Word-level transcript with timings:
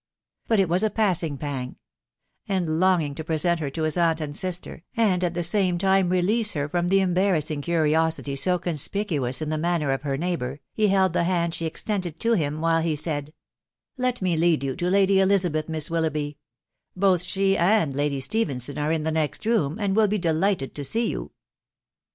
Bnt 0.49 0.61
8 0.61 0.67
was 0.67 0.81
a 0.81 0.89
passing 0.89 1.37
pang; 1.37 1.75
and 2.47 2.79
longing 2.79 3.13
to 3.13 3.23
present 3.23 3.59
her 3.59 3.69
to 3.69 3.83
hie 3.83 4.09
aunt 4.09 4.19
and 4.19 4.35
sister, 4.35 4.81
and 4.97 5.23
at 5.23 5.35
the 5.35 5.43
same 5.43 5.77
time 5.77 6.09
release 6.09 6.53
her 6.53 6.67
from 6.67 6.89
tike 6.89 6.97
embar 6.97 7.33
rassing 7.33 7.61
curiosity 7.61 8.35
so 8.35 8.57
conspicuous 8.57 9.43
in 9.43 9.51
the 9.51 9.59
manner 9.59 9.91
of 9.91 10.01
her 10.01 10.17
neighbour, 10.17 10.59
he 10.73 10.87
held 10.87 11.13
the 11.13 11.25
hand 11.25 11.53
she 11.53 11.67
extended 11.67 12.19
to 12.19 12.33
him 12.33 12.61
while 12.61 12.81
he 12.81 12.95
said— 12.95 13.27
u 13.27 13.33
Let 13.97 14.23
me 14.23 14.35
lead 14.35 14.63
you 14.63 14.75
to 14.77 14.89
Lady 14.89 15.19
Elizabeth, 15.19 15.69
Mist 15.69 15.91
WHlougbby; 15.91 16.37
both 16.95 17.21
she 17.21 17.55
and 17.55 17.95
Lady 17.95 18.19
Stephenson 18.21 18.79
are 18.79 18.91
in 18.91 19.03
the 19.03 19.11
next 19.11 19.45
room, 19.45 19.77
and 19.77 19.95
wnt 19.95 20.09
be 20.09 20.17
delighted 20.17 20.73
to 20.73 20.83
see 20.83 21.11
yon." 21.11 21.29